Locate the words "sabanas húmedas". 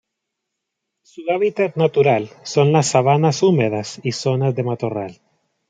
2.87-3.99